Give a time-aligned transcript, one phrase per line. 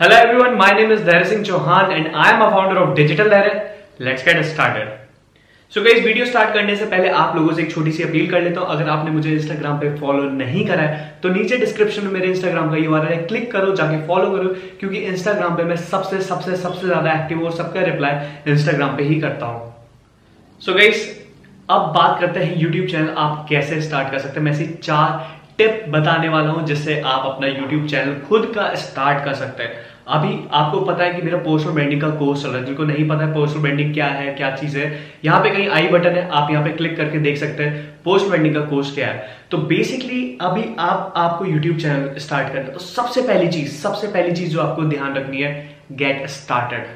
[0.00, 3.26] Hello everyone, my name is Dhair Singh Chauhan and I am a founder of Digital
[3.26, 3.48] Dhair.
[3.98, 4.92] Let's get started.
[5.72, 8.42] So so, video start करने से पहले आप लोगों से एक छोटी सी अपील कर
[8.42, 12.12] लेता हूँ अगर आपने मुझे इंस्टाग्राम पे फॉलो नहीं करा है तो नीचे डिस्क्रिप्शन में
[12.12, 16.20] मेरे इंस्टाग्राम का यूआरएल है क्लिक करो जाके फॉलो करो क्योंकि इंस्टाग्राम पे मैं सबसे
[16.30, 19.72] सबसे सबसे ज़्यादा एक्टिव और सबका रिप्लाई इंस्टाग्राम पे ही करता हूँ
[20.62, 21.06] सो so, गाइस
[21.70, 25.37] अब बात करते हैं यूट्यूब चैनल आप कैसे स्टार्ट कर सकते हैं मैं ऐसी चार
[25.58, 29.86] टिप बताने वाला हूँ, जिससे आप अपना यूट्यूब चैनल खुद का स्टार्ट कर सकते हैं।
[30.08, 33.08] अभी आपको पता है कि मेरा पर्सनल ब्रांडिंग का कोर्स चल रहा है। जिनको नहीं
[33.08, 34.86] पता है पर्सनल ब्रांडिंग क्या है, क्या चीज़ है,
[35.24, 38.26] यहाँ पे कहीं आई बटन है, आप यहाँ पे क्लिक करके देख सकते हैं पोस्ट
[38.26, 42.78] ब्रांडिंग का कोर्स क्या है। तो बेसिकली अभी आप, आपको यूट्यूब चैनल स्टार्ट करना तो
[42.80, 45.52] सबसे पहली चीज़, सबसे पहली चीज़ जो आपको ध्यान रखनी है
[45.94, 46.86] गेट स्टार्टेड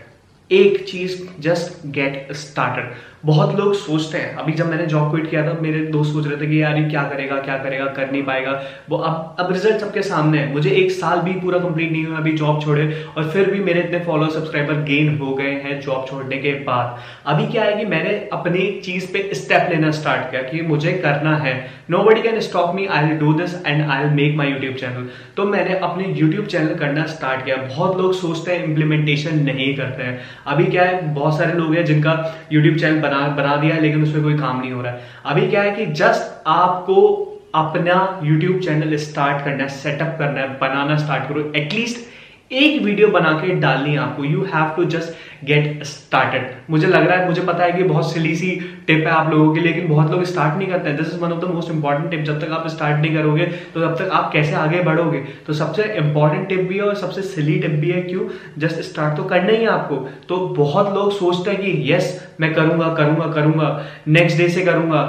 [0.50, 2.90] एक चीज़ जस्ट गेट स्टार्टेड
[3.24, 6.36] बहुत लोग सोचते हैं। अभी जब मैंने जॉब क्विट किया था, मेरे दोस्त सोच रहे
[6.36, 8.52] थे कि यार ये क्या करेगा क्या करेगा, कर नहीं पाएगा।
[8.90, 12.16] वो अब अब रिज़ल्ट सबके सामने है। मुझे एक साल भी पूरा कंप्लीट नहीं हुआ,
[12.16, 16.06] अभी जॉब छोड़े और फिर भी मेरे इतने फॉलो सब्सक्राइबर गेन हो गए हैं जॉब
[16.10, 20.42] छोड़ने के बाद। अभी क्या है कि मैंने अपनी चीज़ पे स्टेप लेना स्टार्ट किया
[20.42, 21.54] कि मुझे करना है।
[22.04, 25.08] Nobody can stop me I will do this and I will make my YouTube channel
[25.36, 30.02] तो मैंने अपने यूट्यूब चैनल करना स्टार्ट किया। बहुत लोग सोचते हैं इंप्लीमेंटेशन नहीं करते
[30.02, 32.12] हैं। अभी क्या है, बहुत सारे लोग हैं जिनका
[32.52, 35.62] यूट्यूब चैनल बना बना दिया, लेकिन उसमें कोई काम नहीं हो रहा है। अभी क्या
[35.62, 41.28] है कि जस्ट आपको अपना यूट्यूब चैनल स्टार्ट करना है सेटअप करना है, बनाना स्टार्ट
[41.28, 42.21] करो एटलीस्ट
[42.52, 47.06] एक वीडियो बना के डालनी है आपको। You have to just get started मुझे लग
[47.06, 48.50] रहा है मुझे पता है कि बहुत सिली सी
[48.86, 51.32] टिप है आप लोगों के लेकिन बहुत लोग स्टार्ट नहीं करते। हैं this is one
[51.32, 54.30] of the most important tip जब तक आप स्टार्ट नहीं करोगे तो तब तक आप
[54.32, 55.18] कैसे आगे बढ़ोगे?
[55.46, 59.16] तो सबसे इंपॉर्टेंट टिप भी है और सबसे सिली टिप भी है क्यों जस्ट स्टार्ट
[59.16, 59.96] तो करना ही है आपको।
[60.28, 63.68] तो बहुत लोग सोचते हैं कि यस मैं करूँगा करूँगा करूँगा।
[64.08, 65.00] नेक्स्ट डे से करूँगा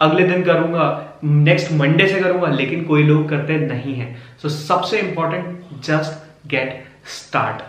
[0.00, 0.86] अगले दिन करूँगा
[1.24, 6.26] नेक्स्ट मंडे से करूँगा। लेकिन कोई लोग करते नहीं है। सो so, सबसे इंपॉर्टेंट जस्ट
[6.50, 7.62] गेट स्टार्ट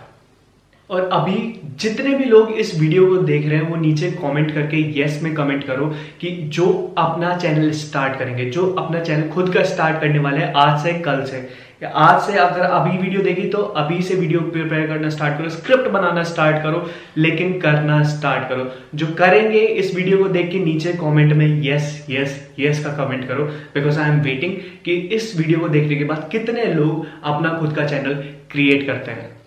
[0.89, 1.37] और अभी
[1.79, 5.33] जितने भी लोग इस वीडियो को देख रहे हैं, वो नीचे कमेंट करके यस में
[5.35, 5.85] कमेंट करो
[6.21, 10.53] कि जो अपना चैनल स्टार्ट करेंगे, जो अपना चैनल खुद का स्टार्ट करने वाले हैं,
[10.55, 11.47] आज से कल से।
[11.86, 15.87] आज से अगर अभी वीडियो देखी तो अभी से वीडियो प्रिपेयर करना स्टार्ट करो स्क्रिप्ट
[15.89, 16.86] बनाना स्टार्ट करो,
[17.17, 22.05] लेकिन करना स्टार्ट करो। जो करेंगे इस वीडियो को देख के नीचे कमेंट में यस
[22.09, 23.43] यस यस का कमेंट करो
[23.73, 24.53] बिकॉज़ आई एम वेटिंग
[24.85, 29.11] कि इस वीडियो को देखने के बाद कितने लोग अपना खुद का चैनल क्रिएट करते
[29.11, 29.39] हैं।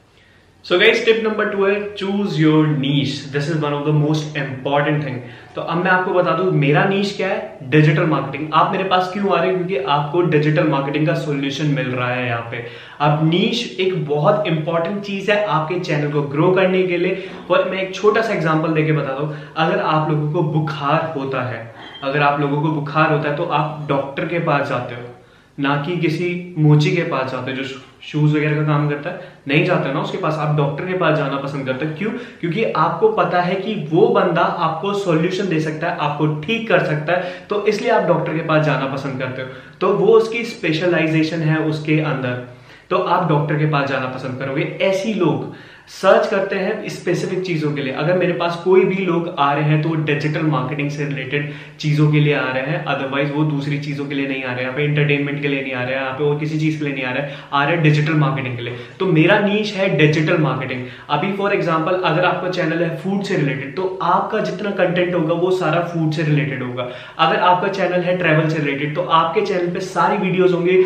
[0.64, 4.36] So guys tip number two है choose your niche this is one of the most
[4.36, 5.16] important thing
[5.54, 7.68] तो अब मैं आपको बता दूँ, मेरा नीश क्या है?
[7.70, 9.56] डिजिटल मार्केटिंग आप मेरे पास क्यों आ रहे हैं?
[9.56, 12.64] क्योंकि आपको डिजिटल मार्केटिंग का सोल्यूशन मिल रहा है यहाँ पे।
[13.00, 17.68] अब नीश एक बहुत इंपॉर्टेंट चीज़ है आपके चैनल को ग्रो करने के लिए। और
[17.70, 21.72] मैं एक छोटा सा एग्ज़ाम्पल देके बता दूँ, अगर आप लोगों को बुखार होता है,
[22.02, 25.11] अगर आप लोगों को बुखार होता है तो आप डॉक्टर के पास जाते हो।
[25.60, 27.64] ना कि किसी मोची के पास जाते जो
[28.02, 31.18] शूज़ वगैरह का काम करता है। नहीं जाते ना उसके पास। आप डॉक्टर के पास
[31.18, 32.10] जाना पसंद करते क्यों?
[32.10, 36.84] क्योंकि आपको पता है कि वो बंदा आपको सॉल्यूशन दे सकता है, आपको ठीक कर
[36.84, 39.48] सकता है। तो इसलिए आप डॉक्टर के पास जाना पसंद करते हो।
[39.80, 42.48] तो वो उसकी स्पेशलाइजेशन है उसके अंदर।
[42.90, 45.54] तो आप डॉक्टर के पास जाना पसंद करोगे। ऐसी लोग
[45.88, 49.64] सर्च करते हैं स्पेसिफिक चीज़ों के लिए। अगर मेरे पास कोई भी लोग आ रहे
[49.64, 53.44] हैं तो वो डिजिटल मार्केटिंग से रिलेटेड चीज़ों के लिए आ रहे हैं। अदरवाइज़ वो
[53.44, 55.94] दूसरी चीज़ों के लिए नहीं आ रहे यहाँ पे इंटरटेनमेंट के लिए नहीं आ रहे
[55.94, 58.14] यहाँ पे और किसी चीज़ के लिए नहीं आ रहे हैं। आ रहे हैं डिजिटल
[58.16, 62.82] मार्केटिंग के लिए। तो मेरा नीच है डिजिटल मार्केटिंग अभी फॉर एग्ज़ाम्पल अगर आपका चैनल
[62.82, 66.88] है फ़ूड से रिलेटेड तो आपका जितना कंटेंट होगा, वो सारा फ़ूड से रिलेटेड होगा।
[67.18, 70.82] अगर आपका चैनल है ट्रेवल से रिलेटेड तो आपके चैनल पे सारी वीडियोज़ होंगे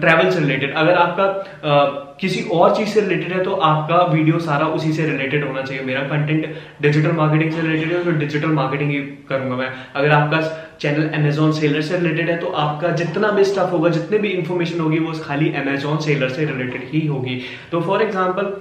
[0.00, 4.66] ट्रेवल से रिलेटेड अगर आपका किसी और चीज़ से रिलेटेड है तो आपका वीडियो सारा
[4.68, 8.90] उसी से रिलेटेड होना चाहिए। मेरा कंटेंट डिजिटल मार्केटिंग से रिलेटेड है तो डिजिटल मार्केटिंग
[8.90, 8.98] ही
[9.28, 10.40] करूँगा मैं। अगर आपका
[10.80, 14.80] चैनल अमेजोन सेलर से रिलेटेड है तो आपका जितना भी स्टफ़ होगा, जितने भी इंफॉर्मेशन
[14.80, 17.40] होगी, वो खाली अमेजोन सेलर से रिलेटेड ही होगी।
[17.72, 18.54] तो फॉर एग्ज़ाम्पल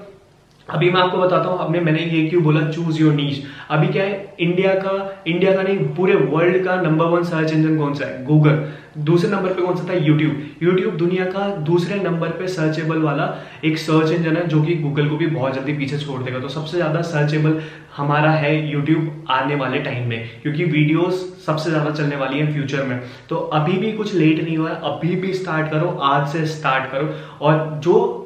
[0.68, 3.42] अभी मैं आपको बताता हूँ अपने मैंने ये क्यों बोला चूज़ योर नीच
[3.72, 7.78] अभी क्या है इंडिया का इंडिया का नहीं, पूरे वर्ल्ड का नंबर वन सर्च इंजन
[7.78, 8.24] कौन सा है?
[8.26, 8.64] गूगल
[9.00, 9.94] दूसरे नंबर पे कौन सा था?
[9.96, 13.28] यूट्यूब यूट्यूब दुनिया का दूसरे नंबर पे सर्चेबल वाला
[13.66, 16.50] एक सर्च इंजन है, जो कि गूगल को भी बहुत जल्दी पीछे छोड़ देगा। तो
[16.50, 17.62] सबसे ज़्यादा सर्चेबल
[17.98, 22.84] हमारा है यूट्यूब आने वाले टाइम में, क्योंकि वीडियोस सबसे ज़्यादा चलने वाली है फ्यूचर
[22.84, 23.00] में।
[23.30, 27.14] तो अभी भी कुछ लेट नहीं हुआ अभी भी स्टार्ट करो, आज से स्टार्ट करो।
[27.42, 28.23] और जो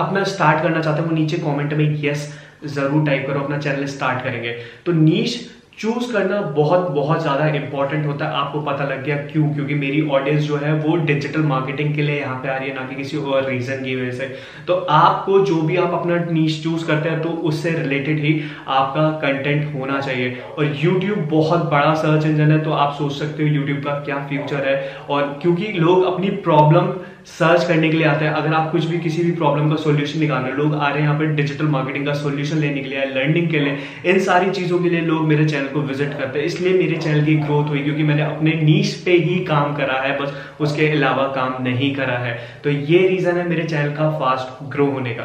[0.00, 2.32] अपना स्टार्ट करना चाहते हैं, वो नीचे कमेंट में यस
[2.66, 4.56] ज़रूर टाइप करो, अपना चैनल स्टार्ट करेंगे।
[4.86, 5.40] तो नीच
[5.78, 9.48] चूज़ करना बहुत बहुत ज़्यादा इंपॉर्टेंट होता है, आपको पता लग गया क्यों?
[9.54, 12.74] क्योंकि मेरी ऑडियंस जो है, वो डिजिटल मार्केटिंग के लिए यहाँ पे आ रही है,
[12.74, 14.26] ना कि किसी और रीजन की वजह से।
[14.66, 19.08] तो आपको जो भी आप अपना नीच चूज़ करते हैं तो उससे रिलेटेड ही आपका
[19.22, 23.48] कंटेंट होना चाहिए। और यूट्यूब बहुत बड़ा सर्च इंजन है तो आप सोच सकते हो
[23.48, 24.76] यूट्यूब का क्या फ्यूचर है।
[25.10, 26.92] और क्योंकि लोग अपनी प्रॉब्लम
[27.28, 30.20] सर्च करने के लिए आता है। अगर आप कुछ भी किसी भी प्रॉब्लम का सोल्यूशन
[30.20, 32.88] निकाल रहे हैं, लोग आ रहे हैं यहाँ पर डिजिटल मार्केटिंग का सोल्यूशन लेने के
[32.88, 33.76] लिए लर्निंग के लिए,
[34.06, 37.24] इन सारी चीज़ों के लिए लोग मेरे चैनल को विज़िट करते हैं। इसलिए मेरे चैनल
[37.24, 41.26] की ग्रोथ हुई क्योंकि मैंने अपने नीच पे ही काम करा है, बस उसके अलावा
[41.34, 45.24] काम नहीं करा है। तो ये रीज़न है मेरे चैनल का फास्ट ग्रो होने का।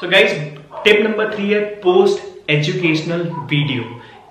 [0.00, 0.38] So guys
[0.84, 3.20] tip number three है पोस्ट एजुकेशनल
[3.50, 3.82] वीडियो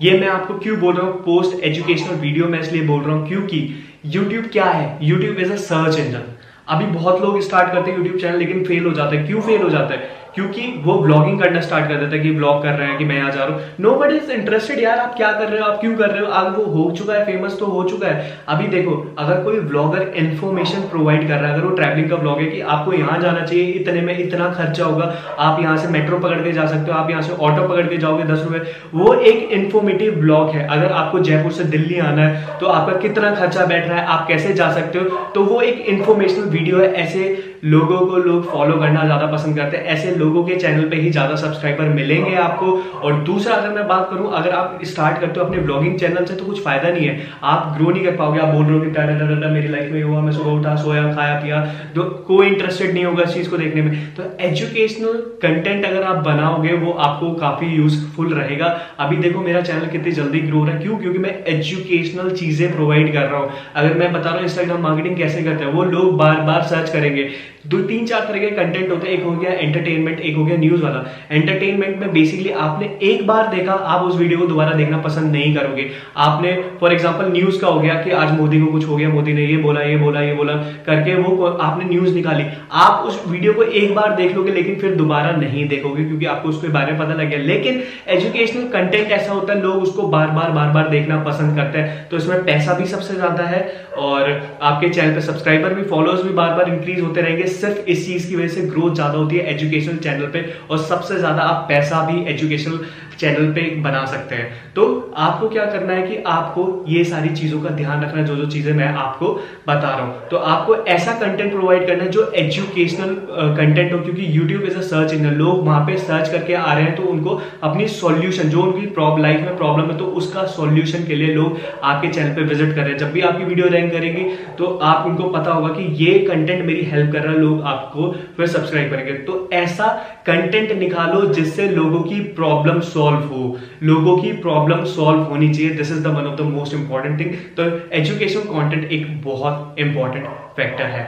[0.01, 1.13] ये मैं आपको क्यों बोल रहा हूँ?
[1.24, 3.60] पोस्ट एजुकेशनल वीडियो मैं इसलिए बोल रहा हूँ क्योंकि
[4.07, 5.00] YouTube क्या है?
[5.01, 6.24] YouTube is a search engine
[6.68, 9.62] अभी बहुत लोग स्टार्ट करते हैं यूट्यूब चैनल लेकिन फेल हो जाता है। क्यों फेल
[9.62, 10.23] हो जाता है?
[10.35, 13.18] क्योंकि वो ब्लॉगिंग करना स्टार्ट कर देता है कि ब्लॉग कर रहे हैं कि मैं
[13.18, 15.80] यहाँ जा रहा हूँ। नो बट इज़ इंटरेस्टेड यार, आप क्या कर रहे हो, आप
[15.81, 16.31] क्यों कर रहे हो?
[16.33, 20.12] अब वो हो चुका है फ़ेमस तो हो चुका है। अभी देखो, अगर कोई ब्लॉगर
[20.15, 23.41] इन्फॉर्मेशन प्रोवाइड कर रहा है, अगर वो ट्रैवलिंग का ब्लॉग है कि आपको यहाँ जाना
[23.41, 26.97] चाहिए, इतने में इतना खर्चा होगा, आप यहाँ से मेट्रो पकड़ के जा सकते हो,
[26.97, 28.62] आप यहाँ से ऑटो पकड़ के जाओगे दस रुपए।
[28.94, 33.33] वो एक इन्फॉर्मेटिव ब्लॉग है। अगर आपको जयपुर से दिल्ली आना है तो आपका कितना
[33.36, 35.06] खर्चा बैठ रहा है, आप कैसे जा सकते हो?
[35.36, 39.77] तो वो एक इन्फॉर्मेशनल वीडियो है, ऐसे लोगों को लोग फॉलो करना ज़्यादा पसंद करते
[39.77, 42.71] हैं। ऐसे लोगों के चैनल पे ही ज़्यादा सब्सक्राइबर मिलेंगे आपको।
[43.01, 46.36] और दूसरा अगर मैं बात करूँ, अगर आप स्टार्ट करते हो अपने ब्लॉगिंग चैनल से
[46.36, 49.50] तो कुछ फ़ायदा नहीं है। आप ग्रो नहीं कर पाओगे, आप बोल रहे हो कि
[49.54, 51.60] मेरी लाइफ में हुआ, मैं सुबह उठा, सोया, खाया, पिया।
[51.95, 56.24] तो कोई इंटरेस्टेड नहीं होगा इस चीज़ को देखने में। तो एजुकेशनल कंटेंट अगर आप
[56.25, 60.75] बनाओगे, वो आपको काफ़ी यूजफुल रहेगा। अभी देखो, मेरा चैनल कितनी जल्दी ग्रो हो रहा
[60.75, 60.98] है। क्यों?
[60.98, 65.18] क्योंकि मैं एजुकेशनल चीज़ें प्रोवाइड कर रहा हूँ। अगर मैं बता रहा हूँ इंस्टाग्राम मार्केटिंग
[65.18, 67.30] कैसे करते हैं, वो लोग बार बार सर्च करेंगे।
[67.65, 70.57] दो तीन चार तरह के कंटेंट होते हैं। एक हो गया एंटरटेनमेंट एक हो गया
[70.57, 74.97] न्यूज़ वाला। एंटरटेनमेंट में बेसिकली आपने एक बार देखा, आप उस वीडियो को दोबारा देखना
[75.00, 75.89] पसंद नहीं करोगे।
[76.19, 79.33] आपने फॉर एग्ज़ाम्पल न्यूज़ का हो गया कि आज मोदी को कुछ हो गया, मोदी
[79.33, 80.53] ने ये बोला ये बोला ये बोला,
[80.85, 84.95] करके वो आपने न्यूज़ निकाली। आप उस वीडियो को एक बार देख लोगे, लेकिन फिर
[84.95, 89.31] दोबारा नहीं देखोगे, क्योंकि आपको उसके बारे में पता लग गया। लेकिन एजुकेशनल कंटेंट ऐसा
[89.31, 92.73] होता है, लोग उसको बार बार बार बार देखना पसंद करते हैं। तो इसमें पैसा
[92.73, 93.61] भी सबसे ज़्यादा है,
[93.97, 94.29] और
[94.61, 98.28] आपके चैनल पर सब्सक्राइबर भी फॉलोअर्स भी बार बार इंक्रीज होते रहेंगे। सिर्फ़ इस चीज़
[98.30, 102.01] की वजह से ग्रोथ ज़्यादा होती है एजुकेशनल चैनल पे और सबसे ज़्यादा आप पैसा
[102.06, 102.86] भी एजुकेशनल
[103.24, 104.86] चैनल पे बना सकते हैं। तो
[105.20, 108.46] आपको क्या करना है कि आपको ये सारी चीज़ों का ध्यान रखना है जो जो
[108.48, 109.28] चीज़ें मैं आपको
[109.68, 113.16] बता रहा हूँ। तो आपको ऐसा कंटेंट प्रोवाइड करना है जो एजुकेशनल
[113.58, 116.84] कंटेंट हो, क्योंकि YouTube is a search engine लोग वहाँ पे सर्च करके आ रहे
[116.84, 121.16] हैं तो उनको अपनी सॉल्यूशन जो उनकी लाइफ में प्रॉब्लम है तो उसका सॉल्यूशन के
[121.16, 124.24] लिए लोग आपके चैनल पे विज़िट कर रहे हैं। जब भी आपकी वीडियो रैंक करेगी
[124.58, 128.12] तो आप उनको पता होगा कि ये कंटेंट मेरी हेल्प कर रहा है, लोग आपको
[128.38, 129.88] फिर सब्सक्राइब करेंगे। तो ऐसा
[130.25, 135.92] कंटेंट निकालो जिससे लोगों की प्रॉब्लम सॉल्व हो, लोगों की प्रॉब्लम सॉल्व होनी चाहिए this
[135.92, 137.63] is the one of the most important thing तो
[137.95, 141.06] एजुकेशन कंटेंट एक बहुत इंपॉर्टेंट फैक्टर है।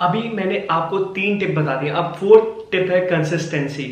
[0.00, 3.86] अभी मैंने आपको तीन टिप बता दी अब फोर्थ टिप है कंसिस्टेंसी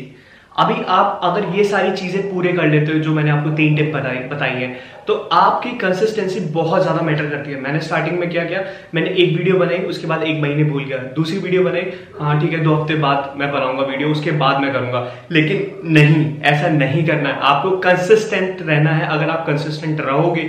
[0.59, 3.93] अभी आप अगर ये सारी चीज़ें पूरे कर लेते हो, जो मैंने आपको तीन टिप
[3.95, 8.43] बताई बताई है तो आपकी कंसिस्टेंसी बहुत ज़्यादा मैटर करती है। मैंने स्टार्टिंग में क्या
[8.45, 8.63] किया,
[8.95, 12.53] मैंने एक वीडियो बनाई, उसके बाद एक महीने भूल गया। दूसरी वीडियो बनाई हाँ ठीक
[12.53, 17.05] है, दो हफ़्ते बाद मैं बनाऊँगा वीडियो उसके बाद मैं करूँगा। लेकिन नहीं, ऐसा नहीं
[17.05, 20.43] करना है। आपको कंसिस्टेंट रहना है। अगर आप कंसिस्टेंट रहोगे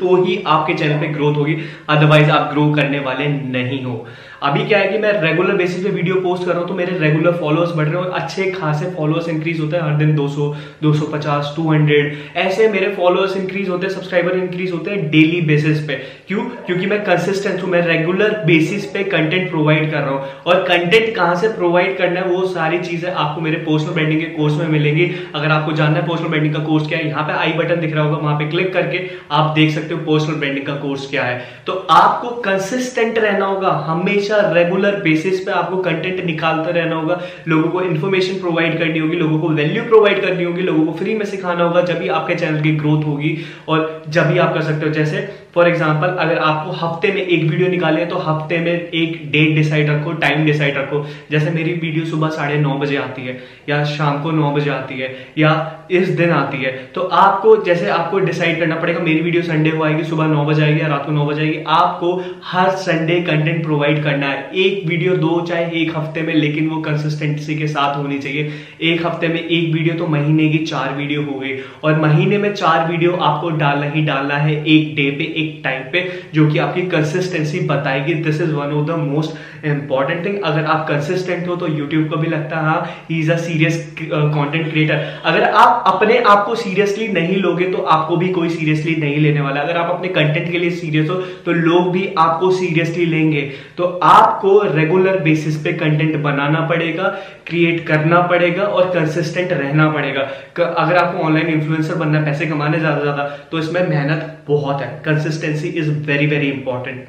[0.00, 1.56] तो ही आपके चैनल पे ग्रोथ होगी।
[1.88, 4.06] अदरवाइज़ आप ग्रो करने वाले नहीं हो।
[4.42, 6.98] अभी क्या है कि मैं रेगुलर बेसिस पे वीडियो पोस्ट कर रहा हूँ तो मेरे
[6.98, 10.48] रेगुलर फॉलोअर्स बढ़ रहे हैं और अच्छे खासे फॉलोअर्स इंक्रीज होते हैं। हर दिन 200
[10.82, 15.94] 250 200 ऐसे मेरे फॉलोअर्स इंक्रीज होते हैं सब्सक्राइबर इंक्रीज होते हैं डेली बेसिस पे।
[16.28, 16.44] क्यों?
[16.66, 21.14] क्योंकि मैं कंसिस्टेंट हूँ, मैं रेगुलर बेसिस पे कंटेंट प्रोवाइड कर रहा हूँ। और कंटेंट
[21.16, 24.66] कहाँ से प्रोवाइड करना है, वो सारी चीज़ें आपको मेरे पर्सनल ब्रांडिंग के कोर्स में
[24.68, 27.80] मिलेंगी। अगर आपको जानना है पर्सनल ब्रांडिंग का कोर्स क्या है, यहाँ पे आई बटन
[27.80, 31.10] दिख रहा होगा, वहाँ पे क्लिक करके आप देख सकते हो पर्सनल ब्रांडिंग का कोर्स
[31.10, 36.72] क्या है। तो आपको कंसिस्टेंट रहना होगा, हमेशा हमेशा रेगुलर बेसिस पे आपको कंटेंट निकालते
[36.72, 40.84] रहना होगा। लोगों को इन्फॉर्मेशन प्रोवाइड करनी होगी, लोगों को वैल्यू प्रोवाइड करनी होगी, लोगों
[40.86, 43.36] को फ्री में सिखाना होगा जब भी आपके चैनल की ग्रोथ होगी
[43.68, 47.42] और जब भी आप कर सकते हो। जैसे फॉर एग्ज़ाम्पल अगर आपको हफ़्ते में एक
[47.42, 52.04] वीडियो निकाले तो हफ़्ते में एक डेट डिसाइड रखो टाइम डिसाइड रखो। जैसे मेरी वीडियो
[52.04, 53.38] सुबह साढ़े नौ बजे आती है,
[53.68, 55.52] या शाम को नौ बजे आती है, या
[55.90, 59.84] इस दिन आती है। तो आपको, जैसे आपको डिसाइड करना पड़ेगा, मेरी वीडियो संडे को
[59.84, 62.14] आएगी, सुबह नौ बजे आएगी या रात को नौ बजे आएगी, आपको
[62.44, 66.80] हर संडे कंटेंट प्रोवाइड करना है। एक वीडियो दो चाहे एक हफ़्ते में, लेकिन वो
[66.80, 68.50] कंसिस्टेंसी के साथ होनी चाहिए।
[68.82, 71.52] एक हफ़्ते में एक वीडियो तो महीने की चार वीडियो हो गई।
[71.84, 75.82] और महीने में चार वीडियो आपको डालना ही डालना है एक डे पे, एक टाइम
[75.82, 80.64] पे, जो कि आपकी कंसिस्टेंसी बताएगी। This is one of the most important thing अगर
[80.66, 85.04] आप कंसिस्टेंट हो तो यूट्यूब को भी लगता है हाँ is a serious content creator
[85.24, 89.40] अगर आप अपने आप को सीरियसली नहीं लोगे तो आपको भी कोई सीरियसली नहीं लेने
[89.40, 91.14] वाला अगर आप अपने कंटेंट के लिए सीरियस हो
[91.46, 93.40] तो लोग भी आपको सीरियसली लेंगे।
[93.76, 97.08] तो आपको रेगुलर बेसिस पे कंटेंट बनाना पड़ेगा
[97.46, 103.00] क्रिएट करना पड़ेगा और कंसिस्टेंट रहना पड़ेगा। अगर आपको ऑनलाइन इन्फ्लुएंसर बनना पैसे कमाने ज़्यादा
[103.00, 107.04] ज़्यादा तो इसमें मेहनत बहुत है। Consistency is very very important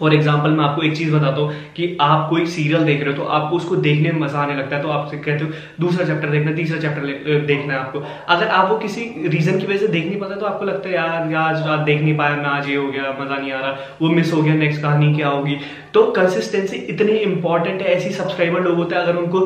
[0.00, 3.16] for example मैं आपको एक चीज़ बताता हूँ कि आप कोई सीरियल देख रहे हो
[3.16, 5.50] तो आपको उसको देखने में मज़ा आने लगता है तो आप कहते हो,
[5.80, 9.76] दूसरा चैप्टर देखना, तीसरा चैप्टर देखना है आपको। अगर आप वो किसी रीजन की वजह
[9.76, 12.44] से देख नहीं पाता तो आपको लगता है, यार, आज आज देख नहीं पाया, मैं
[12.46, 15.28] आज ये हो गया, मज़ा नहीं आ रहा, वो मिस हो गया नेक्स्ट कहानी क्या
[15.28, 15.56] होगी?
[15.94, 19.40] तो कंसिस्टेंसी इतनी इंपॉर्टेंट है, ऐसी सब्सक्राइबर लोग होते हैं, अगर उनको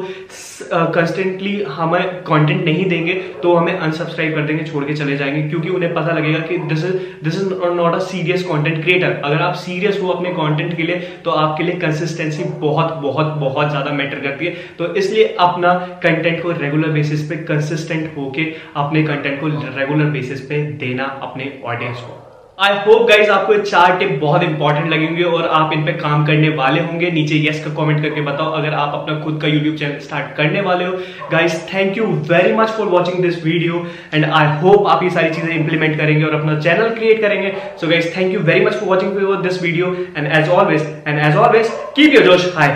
[0.92, 5.68] कंस्टेंटली हमें कंटेंट नहीं देंगे तो हमें अनसब्सक्राइब कर देंगे, छोड़ के चले जाएँगे, क्योंकि
[5.70, 9.54] उन्हें पता लगेगा कि this is this is not a serious content creator अगर आप
[9.56, 14.20] सीरियस हो अपने कंटेंट के लिए तो आपके लिए कंसिस्टेंसी बहुत बहुत बहुत ज़्यादा मैटर
[14.20, 19.48] करती है। तो इसलिए अपना कंटेंट को रेगुलर बेसिस पे कंसिस्टेंट होके अपने कंटेंट को
[19.78, 22.31] रेगुलर बेसिस पे देना अपने ऑडियंस को।
[22.62, 26.48] आई होप गाइज़ आपको चार टिप बहुत इंपॉर्टेंट लगेंगे और आप इन पे काम करने
[26.56, 29.98] वाले होंगे। नीचे यस का कमेंट करके बताओ अगर आप अपना खुद का यूट्यूब चैनल
[30.00, 30.92] स्टार्ट करने वाले हो।
[31.32, 35.34] Guys thank you very much for watching this video and I hope आप ये सारी
[35.34, 38.88] चीज़ें इंप्लीमेंट करेंगे और अपना चैनल क्रिएट करेंगे। So guys thank you very much for
[38.88, 42.68] watching this video and as always and as always keep your जोश high